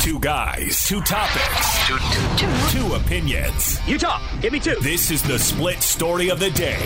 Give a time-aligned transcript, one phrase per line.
[0.00, 2.78] Two guys, two topics, two, two, two.
[2.88, 3.78] two opinions.
[3.86, 4.76] Utah, give me two.
[4.80, 6.80] This is the split story of the day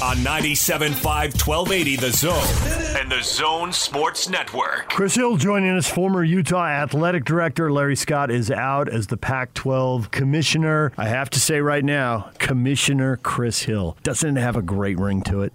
[0.00, 4.88] on 97.5 1280 The Zone and The Zone Sports Network.
[4.90, 7.72] Chris Hill joining us, former Utah athletic director.
[7.72, 10.92] Larry Scott is out as the Pac 12 commissioner.
[10.96, 15.42] I have to say right now, Commissioner Chris Hill doesn't have a great ring to
[15.42, 15.52] it.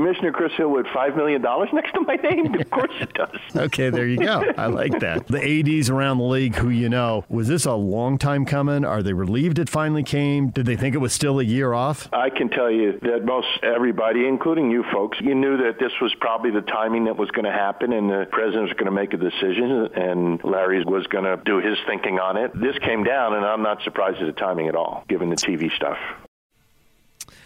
[0.00, 1.42] Commissioner Chris Hill with $5 million
[1.74, 2.54] next to my name?
[2.54, 3.36] Of course it does.
[3.54, 4.42] okay, there you go.
[4.56, 5.26] I like that.
[5.26, 5.42] The
[5.78, 8.82] ADs around the league who you know, was this a long time coming?
[8.86, 10.48] Are they relieved it finally came?
[10.48, 12.08] Did they think it was still a year off?
[12.14, 16.14] I can tell you that most everybody, including you folks, you knew that this was
[16.18, 19.12] probably the timing that was going to happen and the president was going to make
[19.12, 22.58] a decision and Larry was going to do his thinking on it.
[22.58, 25.70] This came down and I'm not surprised at the timing at all, given the TV
[25.76, 25.98] stuff.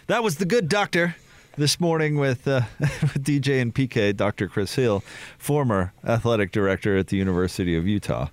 [0.07, 1.17] That was the good doctor
[1.57, 4.49] this morning with, uh, with DJ and PK, Dr.
[4.49, 5.03] Chris Hill,
[5.39, 8.29] former athletic director at the University of Utah.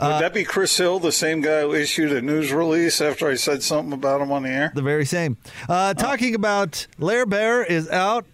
[0.00, 3.28] Would uh, that be Chris Hill, the same guy who issued a news release after
[3.28, 4.72] I said something about him on the air?
[4.74, 5.36] The very same.
[5.68, 8.26] Uh, talking about Lair Bear is out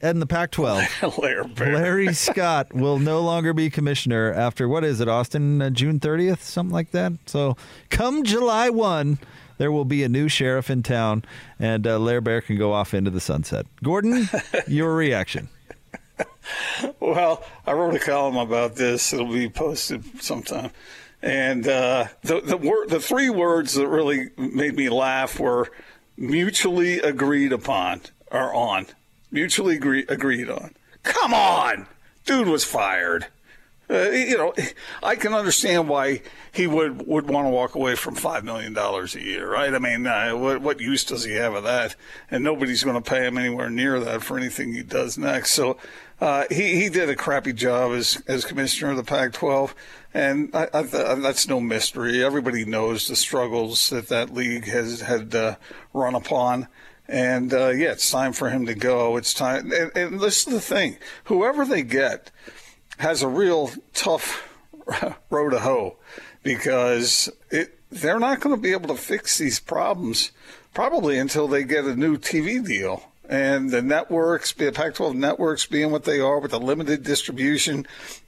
[0.00, 1.58] in the Pac 12.
[1.58, 6.40] Larry Scott will no longer be commissioner after, what is it, Austin, uh, June 30th,
[6.40, 7.12] something like that?
[7.26, 7.56] So
[7.90, 9.18] come July 1
[9.58, 11.24] there will be a new sheriff in town,
[11.58, 13.66] and uh, Lair Bear can go off into the sunset.
[13.82, 14.28] Gordon,
[14.68, 15.48] your reaction?
[17.00, 19.12] Well, I wrote a column about this.
[19.12, 20.70] It'll be posted sometime.
[21.20, 25.68] And uh, the the word, the three words that really made me laugh were
[26.16, 28.86] mutually agreed upon or on.
[29.30, 30.74] Mutually agree, agreed on.
[31.02, 31.86] Come on,
[32.24, 33.26] dude was fired.
[33.90, 34.52] Uh, you know,
[35.02, 36.20] I can understand why
[36.52, 39.72] he would, would want to walk away from $5 million a year, right?
[39.72, 41.96] I mean, uh, what, what use does he have of that?
[42.30, 45.52] And nobody's going to pay him anywhere near that for anything he does next.
[45.52, 45.78] So
[46.20, 49.74] uh, he, he did a crappy job as, as commissioner of the Pac 12.
[50.12, 52.22] And I, I, that's no mystery.
[52.22, 55.56] Everybody knows the struggles that that league has had uh,
[55.94, 56.68] run upon.
[57.08, 59.16] And uh, yeah, it's time for him to go.
[59.16, 59.72] It's time.
[59.72, 62.30] And, and this is the thing whoever they get,
[62.98, 64.48] has a real tough
[65.30, 65.96] row to hoe
[66.42, 70.32] because it, they're not going to be able to fix these problems
[70.74, 73.10] probably until they get a new TV deal.
[73.28, 77.86] And the networks, the Pac 12 networks being what they are with the limited distribution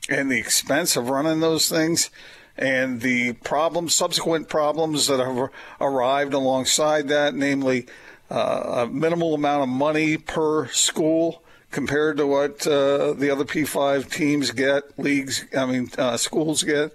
[0.09, 2.11] and the expense of running those things
[2.57, 5.49] and the problems, subsequent problems that have
[5.81, 7.87] arrived alongside that, namely
[8.31, 14.11] uh, a minimal amount of money per school compared to what uh, the other P5
[14.11, 16.93] teams get, leagues, I mean, uh, schools get.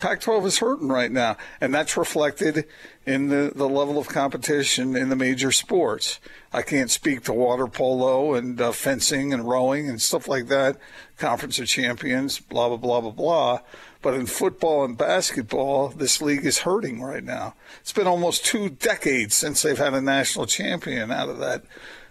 [0.00, 2.64] Pac 12 is hurting right now, and that's reflected
[3.04, 6.18] in the, the level of competition in the major sports.
[6.54, 10.78] I can't speak to water polo and uh, fencing and rowing and stuff like that,
[11.18, 13.60] Conference of Champions, blah, blah, blah, blah, blah.
[14.00, 17.54] But in football and basketball, this league is hurting right now.
[17.82, 21.64] It's been almost two decades since they've had a national champion out of that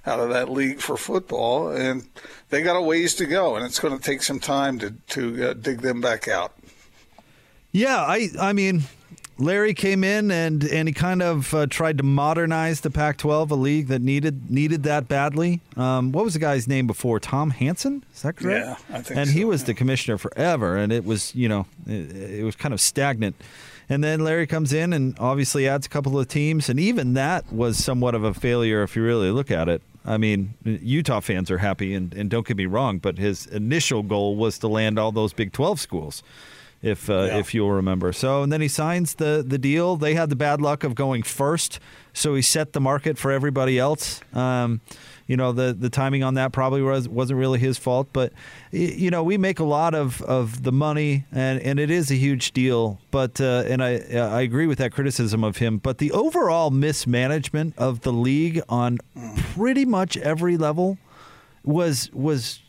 [0.06, 2.08] out of that league for football, and
[2.50, 5.50] they got a ways to go, and it's going to take some time to to
[5.50, 6.54] uh, dig them back out.
[7.72, 8.84] Yeah, I I mean,
[9.38, 13.56] Larry came in and and he kind of uh, tried to modernize the Pac-12, a
[13.56, 15.62] league that needed needed that badly.
[15.78, 17.19] Um, what was the guy's name before?
[17.19, 18.81] Tom Hansen, is that correct?
[18.90, 19.19] Yeah, I think.
[19.19, 19.68] And so, he was yeah.
[19.68, 23.35] the commissioner forever, and it was you know it, it was kind of stagnant.
[23.91, 27.52] And then Larry comes in and obviously adds a couple of teams, and even that
[27.52, 29.81] was somewhat of a failure if you really look at it.
[30.06, 34.03] I mean, Utah fans are happy, and, and don't get me wrong, but his initial
[34.03, 36.24] goal was to land all those Big 12 schools,
[36.81, 37.38] if uh, Yeah.
[37.40, 38.13] if you'll remember.
[38.13, 39.95] So, and then he signs the, the deal.
[39.97, 41.79] They had the bad luck of going first,
[42.13, 44.22] so he set the market for everybody else.
[44.34, 44.81] Um,
[45.28, 48.34] you know, the, the timing on that probably was, wasn't really his fault, but,
[48.72, 52.16] you know, we make a lot of, of the money, and, and it is a
[52.16, 53.00] huge deal.
[53.11, 57.75] But, uh, and I, I agree with that criticism of him, but the overall mismanagement
[57.78, 58.97] of the league on
[59.53, 60.97] pretty much every level
[61.63, 62.61] was was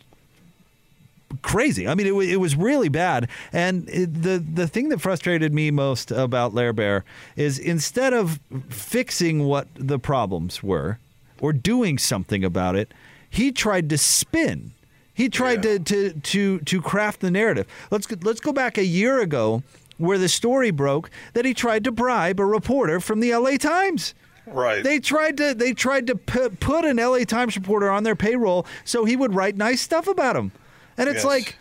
[1.42, 1.86] crazy.
[1.88, 3.28] I mean, it, wa- it was really bad.
[3.52, 7.04] And it, the the thing that frustrated me most about Lair Bear
[7.36, 10.98] is instead of fixing what the problems were
[11.40, 12.92] or doing something about it,
[13.28, 14.72] he tried to spin.
[15.14, 15.78] He tried Yeah.
[15.78, 17.66] to, to to to craft the narrative.
[17.90, 19.62] Let's go, let's go back a year ago
[19.98, 24.14] where the story broke that he tried to bribe a reporter from the LA Times.
[24.46, 24.82] Right.
[24.82, 28.66] They tried to they tried to pu- put an LA Times reporter on their payroll
[28.84, 30.52] so he would write nice stuff about him.
[31.00, 31.24] And it's Yes.
[31.24, 31.56] like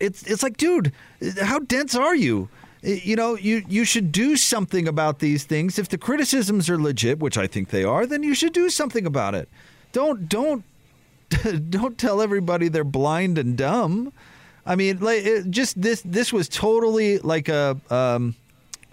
[0.00, 0.92] it's it's like dude,
[1.42, 2.48] how dense are you?
[2.82, 5.78] You know, you you should do something about these things.
[5.78, 9.06] If the criticisms are legit, which I think they are, then you should do something
[9.06, 9.48] about it.
[9.92, 10.64] Don't don't
[11.70, 14.12] don't tell everybody they're blind and dumb.
[14.66, 18.34] I mean, like, it just this this was totally like a um,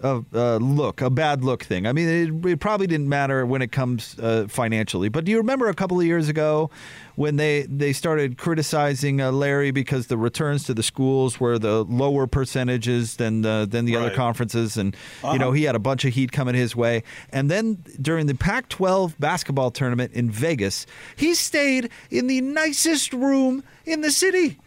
[0.01, 1.85] a, a look, a bad look thing.
[1.85, 5.09] I mean, it, it probably didn't matter when it comes uh, financially.
[5.09, 6.69] But do you remember a couple of years ago
[7.15, 11.83] when they they started criticizing uh, Larry because the returns to the schools were the
[11.83, 14.95] lower percentages than the, than the other conferences, and
[15.31, 17.03] you know he had a bunch of heat coming his way.
[17.31, 23.63] And then during the Pac-12 basketball tournament in Vegas, he stayed in the nicest room
[23.85, 24.57] in the city.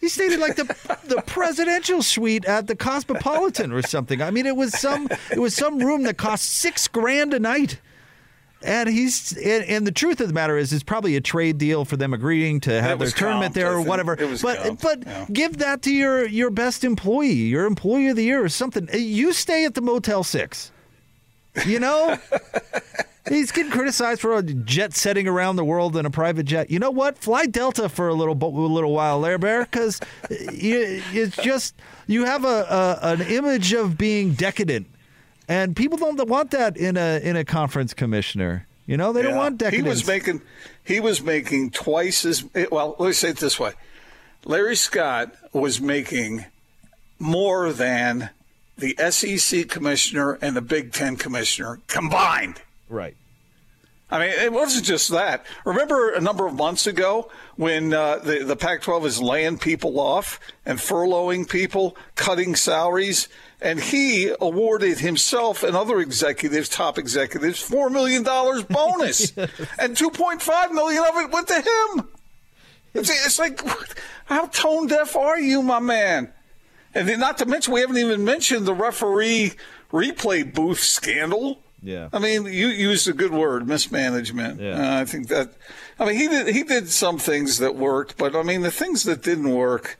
[0.00, 0.64] He stayed in like the
[1.04, 4.22] the presidential suite at the Cosmopolitan or something.
[4.22, 7.80] I mean, it was some it was some room that cost six grand a night.
[8.60, 11.84] And he's and, and the truth of the matter is, it's probably a trade deal
[11.84, 14.16] for them agreeing to have their tournament there or whatever.
[14.16, 15.26] But but yeah.
[15.32, 18.88] give that to your your best employee, your employee of the year or something.
[18.92, 20.72] You stay at the Motel Six.
[21.66, 22.18] You know.
[23.28, 26.70] He's getting criticized for a jet setting around the world in a private jet.
[26.70, 27.18] You know what?
[27.18, 31.74] Fly Delta for a little a little while there, Bear, because it's just
[32.06, 34.86] you have a, a an image of being decadent,
[35.48, 38.66] and people don't want that in a in a conference commissioner.
[38.86, 39.84] You know, they don't want decadence.
[39.84, 40.42] He was making
[40.82, 42.96] he was making twice as well.
[42.98, 43.72] Let me say it this way:
[44.44, 46.46] Larry Scott was making
[47.18, 48.30] more than
[48.78, 52.62] the SEC commissioner and the Big Ten commissioner combined.
[52.88, 53.16] Right.
[54.10, 55.44] I mean, it wasn't just that.
[55.66, 60.00] Remember a number of months ago when uh, the, the Pac 12 is laying people
[60.00, 63.28] off and furloughing people, cutting salaries,
[63.60, 71.04] and he awarded himself and other executives, top executives, $4 million bonus, and 2.5 million
[71.04, 72.08] of it went to him.
[72.94, 73.60] It's, it's like,
[74.24, 76.32] how tone deaf are you, my man?
[76.94, 79.52] And then not to mention, we haven't even mentioned the referee
[79.92, 81.58] replay booth scandal.
[81.82, 82.08] Yeah.
[82.12, 84.60] I mean, you used a good word, mismanagement.
[84.60, 84.96] Yeah.
[84.96, 85.50] Uh, I think that.
[85.98, 89.04] I mean, he did he did some things that worked, but I mean, the things
[89.04, 89.98] that didn't work,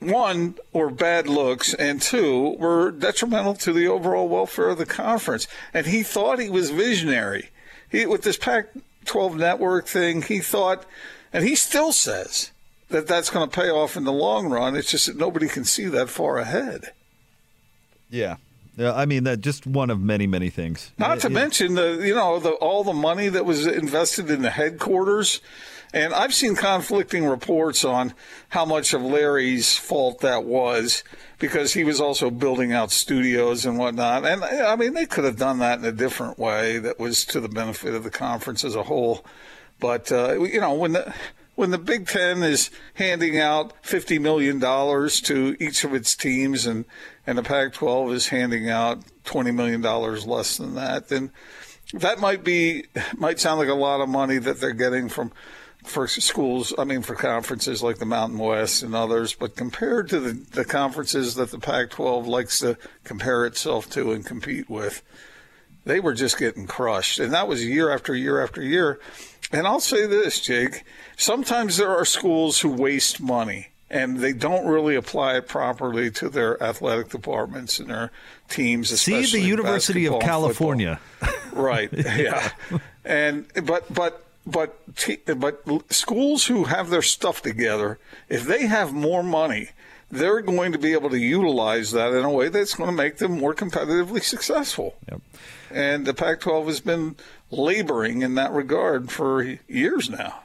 [0.00, 5.46] one were bad looks, and two were detrimental to the overall welfare of the conference.
[5.74, 7.50] And he thought he was visionary.
[7.90, 10.84] He with this Pac-12 network thing, he thought,
[11.32, 12.50] and he still says
[12.88, 14.76] that that's going to pay off in the long run.
[14.76, 16.92] It's just that nobody can see that far ahead.
[18.10, 18.36] Yeah.
[18.78, 18.94] Yeah.
[18.94, 20.92] I mean, that just one of many many things.
[20.98, 21.34] Not to Yeah.
[21.34, 25.40] mention the you know the all the money that was invested in the headquarters,
[25.92, 28.14] and I've seen conflicting reports on
[28.50, 31.02] how much of Larry's fault that was
[31.38, 34.24] because he was also building out studios and whatnot.
[34.24, 37.40] And I mean, they could have done that in a different way that was to
[37.40, 39.24] the benefit of the conference as a whole.
[39.80, 41.12] But uh, you know when the
[41.54, 46.66] when the Big Ten is handing out fifty million dollars to each of its teams,
[46.66, 46.84] and
[47.28, 51.30] and the Pac-12 is handing out twenty million dollars less than that, then
[51.92, 52.86] that might be
[53.18, 55.30] might sound like a lot of money that they're getting from
[55.84, 56.72] for schools.
[56.78, 60.64] I mean, for conferences like the Mountain West and others, but compared to the, the
[60.64, 65.02] conferences that the Pac-12 likes to compare itself to and compete with,
[65.84, 67.18] they were just getting crushed.
[67.18, 69.00] And that was year after year after year.
[69.52, 70.82] And I'll say this, Jake,
[71.18, 76.28] sometimes there are schools who waste money and they don't really apply it properly to
[76.28, 78.10] their athletic departments and their
[78.48, 78.88] teams.
[79.00, 80.70] See the University of basketball and football.
[80.76, 81.00] California.
[81.52, 81.90] Right.
[82.18, 82.50] Yeah.
[83.04, 85.62] and but but but t- but
[85.92, 87.98] schools who have their stuff together,
[88.28, 89.70] if they have more money,
[90.10, 93.18] they're going to be able to utilize that in a way that's going to make
[93.18, 94.96] them more competitively successful.
[95.10, 95.20] Yep.
[95.70, 97.16] And the Pac-12 has been
[97.50, 100.40] laboring in that regard for years now.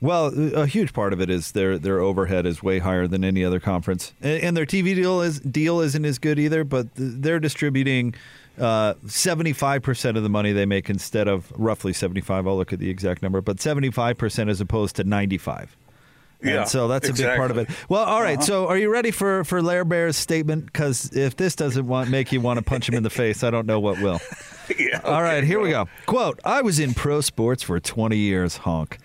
[0.00, 3.44] Well, a huge part of it is their their overhead is way higher than any
[3.44, 6.62] other conference, and, and their TV deal is deal isn't as good either.
[6.62, 8.14] But they're distributing
[8.60, 12.46] uh, seventy five percent of the money they make instead of roughly seventy five.
[12.46, 15.76] I'll look at the exact number, but seventy five percent as opposed to ninety five.
[16.42, 17.68] Yeah, and so that's a big part of it.
[17.88, 18.46] Well, all right, uh-huh.
[18.46, 20.66] So, are you ready for for Lair Bear's statement?
[20.66, 23.50] Because if this doesn't want make you want to punch him in the face, I
[23.50, 24.20] don't know what will.
[24.78, 25.00] yeah.
[25.02, 25.88] All right, here we go.
[26.06, 28.98] Quote I was in pro sports for 20 years, honk.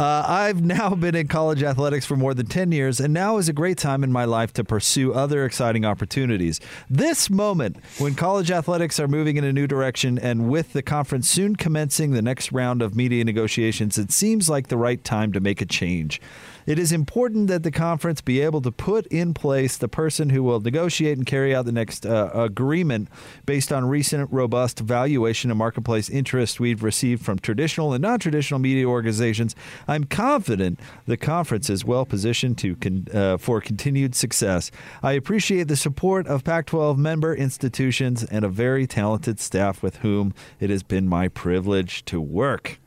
[0.00, 3.50] Uh, I've now been in college athletics for more than 10 years, and now is
[3.50, 6.58] a great time in my life to pursue other exciting opportunities.
[6.88, 11.28] This moment, when college athletics are moving in a new direction, and with the conference
[11.28, 15.40] soon commencing the next round of media negotiations, it seems like the right time to
[15.40, 16.18] make a change.
[16.66, 20.42] It is important that the conference be able to put in place the person who
[20.42, 23.08] will negotiate and carry out the next uh, agreement
[23.46, 28.60] based on recent robust valuation and marketplace interest we've received from traditional and non traditional
[28.60, 29.54] media organizations.
[29.88, 34.70] I'm confident the conference is well positioned to con- uh, for continued success.
[35.02, 39.96] I appreciate the support of Pac 12 member institutions and a very talented staff with
[39.96, 42.78] whom it has been my privilege to work.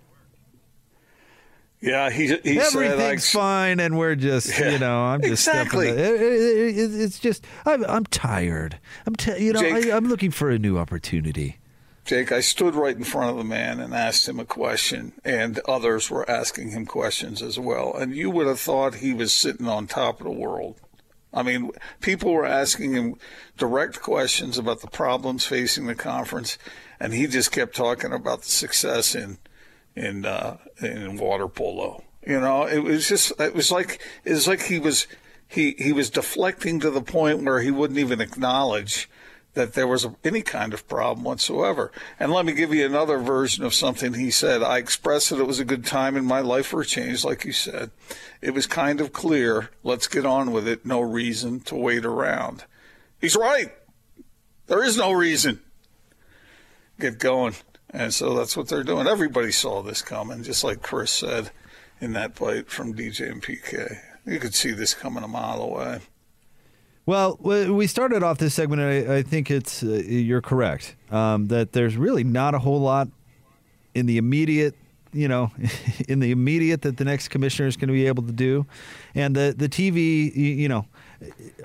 [1.85, 5.87] Yeah, he, he everything's fine, and we're just Yeah, you know I'm just exactly.
[5.87, 8.79] stepping it- it- it- it's just I'm I'm tired.
[9.05, 11.57] I'm t- you know Jake- I, I'm looking for a new opportunity.
[12.05, 15.59] Jake, I stood right in front of the man and asked him a question, and
[15.67, 17.93] others were asking him questions as well.
[17.95, 20.75] And you would have thought he was sitting on top of the world.
[21.33, 21.71] I mean,
[22.01, 23.15] people were asking him
[23.57, 26.57] direct questions about the problems facing the conference,
[26.99, 29.37] and he just kept talking about the success in
[29.95, 32.03] in uh, in water polo.
[32.25, 35.07] You know, it was just it was like it was like he was
[35.47, 39.09] he he was deflecting to the point where he wouldn't even acknowledge
[39.53, 41.91] that there was any kind of problem whatsoever.
[42.19, 44.63] And let me give you another version of something he said.
[44.63, 47.45] I expressed that it was a good time in my life for a change, like
[47.45, 47.91] you said.
[48.41, 49.69] It was kind of clear.
[49.83, 50.85] Let's get on with it.
[50.85, 52.63] No reason to wait around.
[53.21, 53.71] He's right.
[54.67, 55.61] There is no reason.
[56.99, 57.53] Get going.
[57.93, 59.07] And so that's what they're doing.
[59.07, 61.51] Everybody saw this coming, just like Chris said
[62.01, 63.99] in that bite from DJ and PK.
[64.25, 65.99] You could see this coming a mile away.
[67.05, 71.47] Well, we started off this segment, and I, I think it's uh, you're correct um,
[71.47, 73.09] that there's really not a whole lot
[73.93, 74.73] in the immediate,
[75.11, 75.51] you know,
[76.07, 78.65] in the immediate that the next commissioner is going to be able to do,
[79.13, 80.87] and the the TV, you, you know.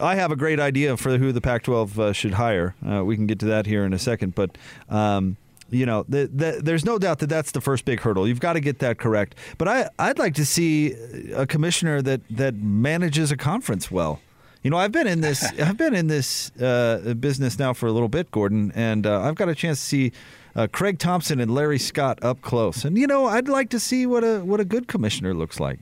[0.00, 2.76] I have a great idea for who the Pac-12 uh, should hire.
[2.88, 4.56] Uh, we can get to that here in a second, but
[4.88, 5.36] um,
[5.70, 8.26] you know, the, the, there's no doubt that that's the first big hurdle.
[8.26, 9.34] You've got to get that correct.
[9.58, 10.92] But I, I'd like to see
[11.34, 14.20] a commissioner that that manages a conference well.
[14.62, 15.44] You know, I've been in this.
[15.60, 19.34] I've been in this uh, business now for a little bit, Gordon, and uh, I've
[19.34, 20.12] got a chance to see
[20.56, 22.84] uh, Craig Thompson and Larry Scott up close.
[22.84, 25.80] And you know, I'd like to see what a what a good commissioner looks like.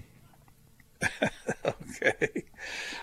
[1.64, 2.44] Okay.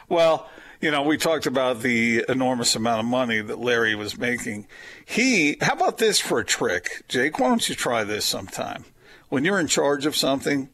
[0.09, 0.47] Well,
[0.83, 4.67] you know, we talked about the enormous amount of money that Larry was making.
[5.05, 7.05] He, how about this for a trick?
[7.07, 8.83] Jake, why don't you try this sometime?
[9.29, 10.67] When you're in charge of something,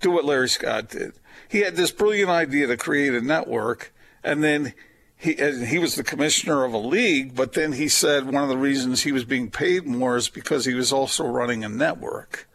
[0.00, 1.14] do what Larry Scott did.
[1.48, 4.74] He had this brilliant idea to create a network, and then
[5.16, 8.58] he, he was the commissioner of a league, but then he said one of the
[8.58, 12.46] reasons he was being paid more is because he was also running a network.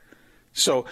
[0.53, 0.85] So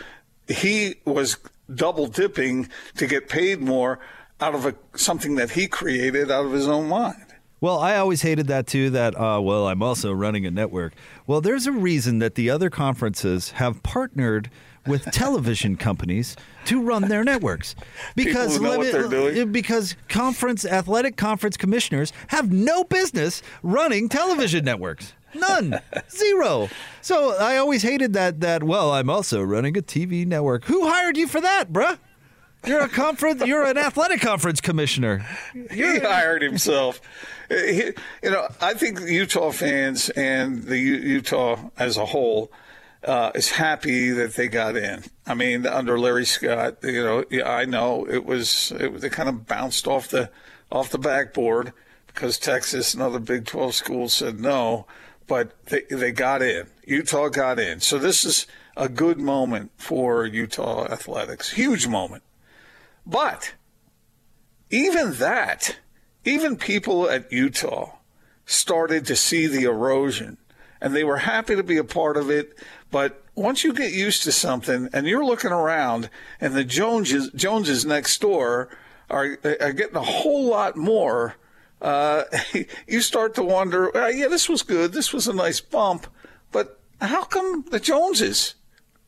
[0.47, 1.37] he was
[1.71, 3.99] double dipping to get paid more
[4.39, 7.23] out of a, something that he created out of his own mind.
[7.59, 8.91] Well, I always hated that too.
[8.91, 10.93] That uh, well, I'm also running a network.
[11.25, 14.51] Well, there's a reason that the other conferences have partnered
[14.85, 17.75] with television companies to run their networks
[18.15, 19.51] because who know let what they're doing.
[19.51, 25.13] because conference athletic conference commissioners have no business running television networks.
[25.33, 25.79] None,
[26.09, 26.69] zero.
[27.01, 28.39] So I always hated that.
[28.41, 30.65] That well, I'm also running a TV network.
[30.65, 31.97] Who hired you for that, bruh?
[32.67, 33.43] You're a conference.
[33.45, 35.25] You're an athletic conference commissioner.
[35.53, 36.99] You're, He hired himself.
[37.49, 37.93] He-
[38.23, 42.51] you know, I think Utah fans and the U- Utah as a whole
[43.03, 45.03] uh, is happy that they got in.
[45.25, 49.29] I mean, under Larry Scott, you know, yeah, I know it was it, they kind
[49.29, 50.29] of bounced off the
[50.71, 51.71] off the backboard
[52.07, 54.85] because Texas and other Big 12 schools said no,
[55.27, 56.67] but they they got in.
[56.85, 57.79] Utah got in.
[57.79, 58.45] So this is
[58.75, 61.51] a good moment for Utah athletics.
[61.51, 62.23] Huge moment.
[63.07, 63.53] But
[64.69, 65.77] even that,
[66.25, 67.93] even people at Utah
[68.45, 70.37] started to see the erosion
[70.81, 72.57] and they were happy to be a part of it.
[72.91, 76.09] But once you get used to something and you're looking around
[76.41, 78.69] and the Joneses, Joneses next door
[79.09, 81.35] are, are getting a whole lot more,
[81.81, 82.23] uh,
[82.87, 84.91] you start to wonder, "Ah, yeah, this was good.
[84.91, 86.07] This was a nice bump.
[86.51, 88.55] But how come the Joneses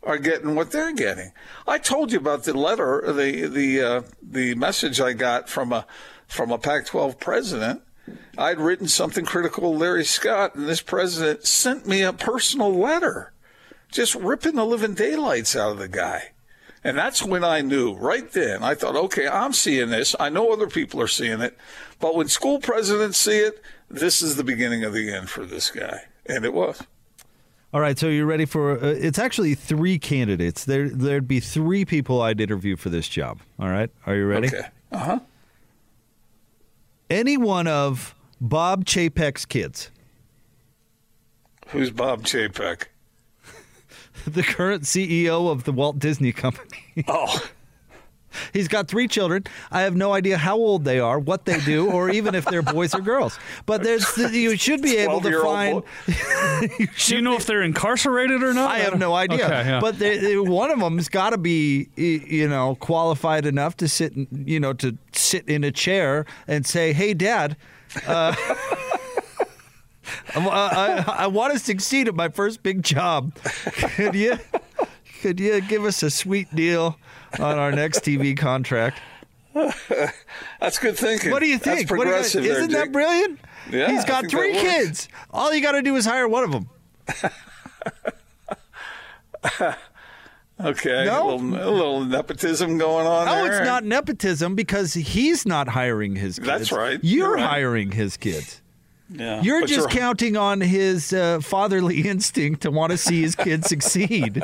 [0.03, 1.32] are getting what they're getting.
[1.68, 5.86] I told you about the letter, the the uh, the message I got from a
[6.27, 7.82] from a Pac-12 president.
[8.38, 13.34] I'd written something critical of Larry Scott, and this president sent me a personal letter,
[13.91, 16.32] just ripping the living daylights out of the guy.
[16.84, 18.63] And that's when I knew right then.
[18.63, 20.15] I thought, okay, I'm seeing this.
[20.20, 21.58] I know other people are seeing it.
[22.00, 25.72] But when school presidents see it, this is the beginning of the end for this
[25.72, 26.06] guy.
[26.25, 26.82] And it was.
[27.71, 28.79] All right, so you're ready for?
[28.83, 30.65] Uh, it's actually three candidates.
[30.65, 33.41] There, there'd be three people I'd interview for this job.
[33.59, 34.47] All right, are you ready?
[34.47, 34.67] Okay.
[34.91, 35.19] Uh huh.
[37.11, 39.91] Any one of Bob Chapek's kids,
[41.69, 42.85] Who's Bob Chapek?
[44.25, 47.03] the current CEO of the Walt Disney Company.
[47.07, 47.43] Oh.
[48.53, 49.46] He's got three children.
[49.72, 52.62] I have no idea how old they are, what they do, or even if they're
[52.62, 53.38] boys or girls.
[53.65, 55.82] But there's you should be able to find.
[55.82, 55.88] boy.
[57.06, 58.72] Do you know if they're incarcerated or not?
[58.72, 59.46] I have no idea.
[59.46, 59.79] Okay, yeah.
[59.79, 64.13] But they, they- one of them's got to be, you know, qualified enough to sit,
[64.13, 67.56] in- you know, to sit in a chair and say, "Hey, Dad."
[68.08, 68.36] Uh,
[70.36, 70.39] I,
[71.08, 73.34] I, I want to succeed at my first big job.
[73.96, 74.38] Could you,
[75.21, 76.97] Could you give us a sweet deal
[77.39, 78.99] on our next TV contract?
[80.59, 81.31] That's good thinking.
[81.31, 81.89] What do you think?
[81.89, 83.39] What do you- progressive there, isn't that brilliant?
[83.71, 85.09] Yeah, He's got three kids.
[85.31, 86.69] All you got to do is hire one of them.
[90.61, 91.23] Okay, No?
[91.23, 93.59] a, little, a little nepotism going on No, there.
[93.59, 96.45] it's not nepotism because he's not hiring his kids.
[96.47, 96.99] That's right.
[97.01, 97.45] You're, You're right.
[97.49, 98.61] hiring his kids.
[99.09, 103.63] Yeah, You're just counting on his uh, fatherly instinct to want to see his kid
[103.65, 104.43] succeed.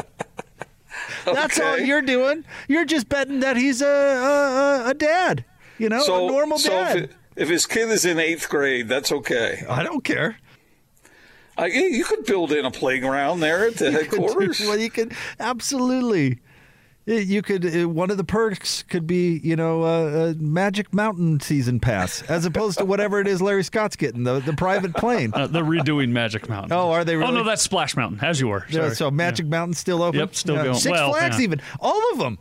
[1.25, 2.45] That's all you're doing.
[2.67, 5.45] You're just betting that he's a a, a, dad.
[5.77, 6.97] You know, so, a normal so dad.
[6.97, 9.65] If, it- if his kid is in eighth grade, that's okay.
[9.69, 10.37] I don't care.
[11.57, 14.59] I, you could build in a playground there at the headquarters.
[14.61, 16.39] well, you could absolutely.
[17.07, 17.63] You could.
[17.65, 22.23] uh, One of the perks could be, you know, uh, a Magic Mountain season pass,
[22.23, 25.31] as opposed to whatever it is Larry Scott's getting the the private plane.
[25.33, 26.71] Uh, they're redoing Magic Mountain.
[26.73, 28.65] Oh, are they Oh no, that's Splash Mountain, as you were.
[28.69, 28.95] Yeah, Sorry.
[28.95, 30.19] so Magic Mountain still open.
[30.19, 30.73] Yep, still going.
[30.73, 31.43] Six Well, Flags, yeah.
[31.43, 32.39] even all of them.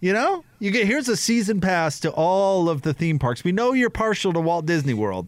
[0.00, 3.44] You know, you get here's a season pass to all of the theme parks.
[3.44, 5.26] We know you're partial to Walt Disney World,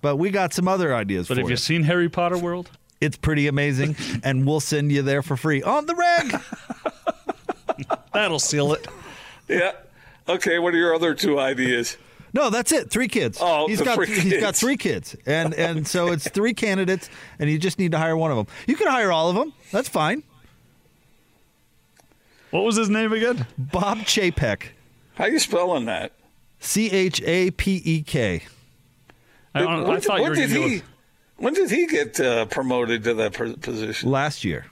[0.00, 1.54] but we got some other ideas But for have you.
[1.54, 2.70] you seen Harry Potter World?
[3.00, 6.40] It's pretty amazing, and we'll send you there for free on the reg.
[8.14, 8.86] That'll seal it.
[9.48, 9.72] yeah.
[10.28, 10.58] Okay.
[10.58, 11.96] What are your other two ideas?
[12.34, 12.88] No, that's it.
[12.90, 13.38] Three kids.
[13.40, 17.10] Oh, he's the got three he's got three kids, and and so it's three candidates,
[17.38, 18.46] and you just need to hire one of them.
[18.66, 19.52] You can hire all of them.
[19.70, 20.22] That's fine.
[22.50, 23.46] What was his name again?
[23.58, 24.64] Bob Chapek,
[25.14, 26.12] How you spelling that?
[26.60, 28.42] C H A P E K.
[29.54, 30.78] I, don't, I When- thought you when were did going to he?
[30.80, 30.84] go.
[31.38, 34.10] When did he get uh, promoted to that position?
[34.10, 34.66] Last year.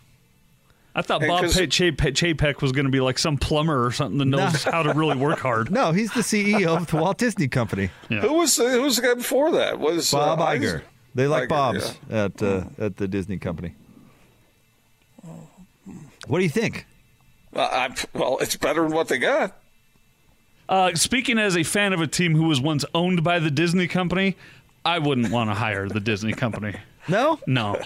[0.95, 3.85] I thought Bob Bob 'cause- Pe- Chapek Chapek was going to be like some plumber
[3.87, 5.71] or something that knows how to really work hard.
[5.81, 7.91] No, he's the CEO of the Walt Disney Company.
[8.09, 8.21] Yeah.
[8.21, 9.79] Who was the, who was the guy before that?
[9.79, 10.83] Was Bob uh, Iger.
[11.15, 13.75] They like Iger, Bob's at uh, at the Disney Company.
[16.27, 16.87] What do you think?
[17.55, 19.57] Uh, I, well, it's better than what they got.
[20.69, 23.89] Uh, speaking as a fan of a team who was once owned by the Disney
[23.89, 24.37] company,
[24.85, 26.77] I wouldn't want to hire the Disney company.
[27.09, 27.81] No, No.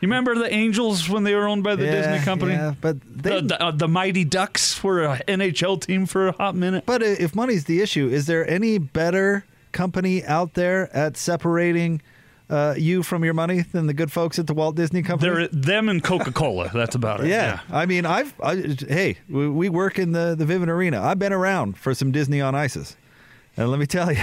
[0.00, 2.52] You remember the Angels when they were owned by the Disney company?
[2.52, 6.32] Yeah, but they, The, the, uh, the Mighty Ducks were an NHL team for a
[6.32, 6.84] hot minute.
[6.86, 12.02] but if money's the issue, is there any better company out there at separating
[12.50, 15.32] uh, you from your money than the good folks at the Walt Disney Company?
[15.32, 16.70] They're them and Coca Cola.
[16.74, 17.28] That's about it.
[17.28, 17.60] Yeah.
[17.70, 21.00] I mean, I've I, hey, we, we work in the the Vivint Arena.
[21.02, 22.96] I've been around for some Disney on Ices,
[23.56, 24.22] and let me tell you,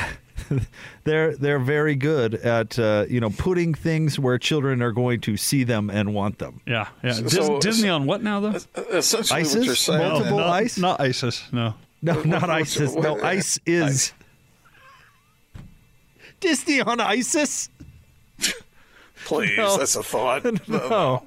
[1.04, 5.38] they're they're very good at uh, you know putting things where children are going to
[5.38, 6.62] see them and want them.
[6.66, 6.88] Yeah.
[7.04, 7.20] Yeah.
[7.22, 8.58] Dis- so- Disney on what now though?
[8.92, 9.56] Essentially, ISIS?
[9.56, 10.00] what you're saying.
[10.10, 10.78] Multiple not, ice?
[10.78, 11.44] Not ISIS.
[11.52, 11.74] No.
[12.02, 12.96] No, What- not what's- ISIS.
[12.96, 14.14] No, what- ice is
[16.40, 17.70] Disney on ISIS.
[19.26, 19.78] Please, No.
[19.78, 20.44] that's a thought.
[20.68, 21.24] No.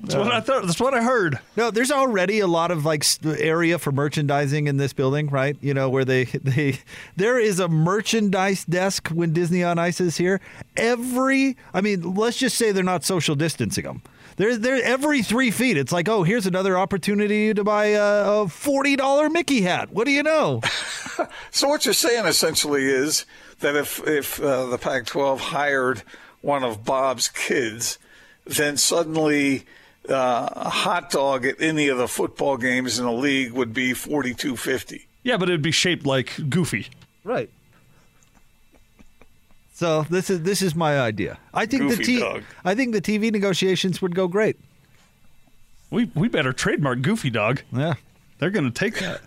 [0.00, 0.66] That's what I thought.
[0.66, 1.38] That's what I heard.
[1.56, 5.56] No, there's already a lot of like area for merchandising in this building, right?
[5.60, 6.78] You know where they they
[7.16, 10.40] there is a merchandise desk when Disney on Ice is here.
[10.76, 14.02] Every, I mean, let's just say they're not social distancing them.
[14.36, 15.76] They're, they're every three feet.
[15.76, 19.90] It's like, oh, here's another opportunity to buy a, a forty dollar Mickey hat.
[19.90, 20.62] What do you know?
[21.50, 23.26] So what you're saying essentially is
[23.60, 26.02] that if if uh, the Pac-12 hired
[26.40, 27.98] one of Bob's kids,
[28.44, 29.66] then suddenly
[30.08, 33.92] uh, a hot dog at any of the football games in the league would be
[33.92, 35.06] forty two fifty.
[35.22, 36.88] Yeah, but it'd be shaped like Goofy.
[37.24, 37.50] Right.
[39.74, 41.38] So this is this is my idea.
[41.54, 42.42] I think the Goofy t- dog.
[42.64, 44.56] I think the TV negotiations would go great.
[45.90, 47.62] We we better trademark Goofy Dog.
[47.72, 47.94] Yeah,
[48.38, 49.20] They're going to take that.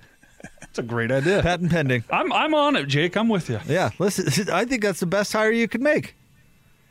[0.62, 1.42] That's a great idea.
[1.42, 2.04] patent pending.
[2.10, 3.16] I'm I'm on it, Jake.
[3.18, 3.60] I'm with you.
[3.68, 6.16] Yeah, listen, I think that's the best hire you could make.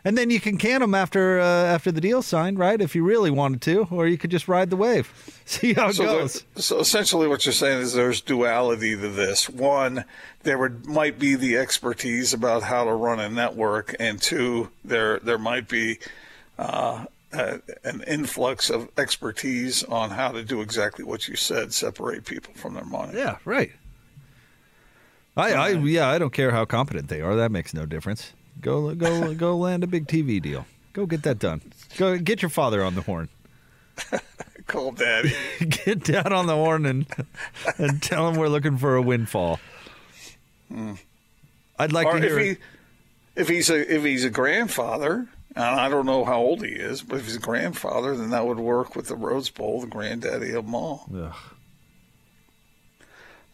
[0.04, 2.80] And then you can can them after uh, after the deal's signed, right?
[2.80, 5.12] If you really wanted to, or you could just ride the wave,
[5.44, 6.44] see how it So, goes.
[6.54, 9.48] the, so essentially, what you're saying is there's duality to this.
[9.48, 10.04] One,
[10.42, 15.20] there would might be the expertise about how to run a network, and two, there
[15.20, 16.00] there might be
[16.58, 22.24] uh, uh, an influx of expertise on how to do exactly what you said: separate
[22.24, 23.16] people from their money.
[23.16, 23.70] Yeah, right.
[25.36, 27.36] I, I yeah, I don't care how competent they are.
[27.36, 28.32] That makes no difference.
[28.62, 30.64] Go go go land a big TV deal.
[30.94, 31.60] Go get that done.
[31.98, 33.28] Go get your father on the horn.
[34.66, 35.32] Call daddy.
[35.84, 37.06] Get down on the horn and
[37.76, 39.58] and tell him we're looking for a windfall.
[40.68, 40.94] Hmm.
[41.78, 42.38] I'd like or to if hear.
[42.38, 42.56] he
[43.34, 45.26] if he's a if he's a grandfather.
[45.54, 48.46] And I don't know how old he is, but if he's a grandfather, then that
[48.46, 51.06] would work with the Rose Bowl, the granddaddy of them all.
[51.14, 51.34] Ugh.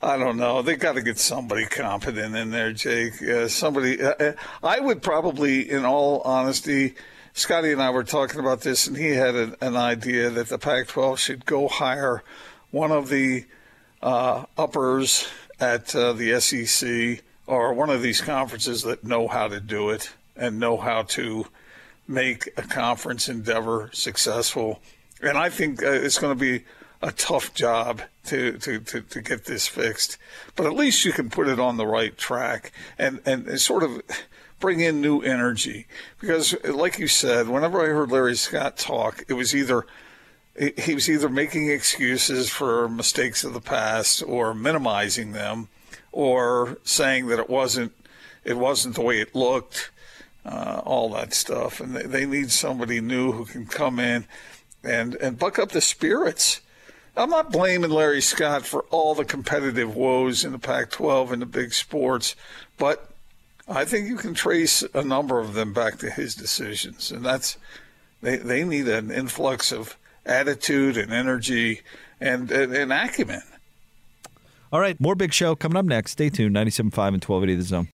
[0.00, 0.62] I don't know.
[0.62, 3.20] They got to get somebody competent in there, Jake.
[3.20, 4.00] Uh, somebody.
[4.00, 4.32] Uh, uh,
[4.62, 6.94] I would probably, in all honesty,
[7.32, 10.58] Scotty and I were talking about this, and he had an, an idea that the
[10.58, 12.22] Pac-12 should go hire
[12.70, 13.44] one of the
[14.00, 19.58] uh, uppers at uh, the SEC or one of these conferences that know how to
[19.58, 21.46] do it and know how to
[22.06, 24.80] make a conference endeavor successful.
[25.20, 26.64] And I think uh, it's going to be
[27.00, 30.18] a tough job to, to, to, to, get this fixed.
[30.56, 34.02] But at least you can put it on the right track and, and sort of
[34.58, 35.86] bring in new energy.
[36.20, 39.86] Because, like you said, whenever I heard Larry Scott talk, it was either
[40.76, 45.68] he was either making excuses for mistakes of the past or minimizing them
[46.10, 47.92] or saying that it wasn't
[48.44, 49.90] it wasn't the way it looked
[50.44, 54.26] uh, all that stuff and they, they need somebody new who can come in
[54.82, 56.60] and and buck up the spirits
[57.18, 61.42] I'm not blaming Larry Scott for all the competitive woes in the Pac 12 and
[61.42, 62.36] the big sports,
[62.76, 63.10] but
[63.68, 67.10] I think you can trace a number of them back to his decisions.
[67.10, 67.58] And that's,
[68.22, 71.82] they, they need an influx of attitude and energy
[72.20, 73.42] and, and, and acumen.
[74.72, 76.12] All right, more big show coming up next.
[76.12, 76.54] Stay tuned.
[76.54, 77.86] 97.5 and 1280 The Zone.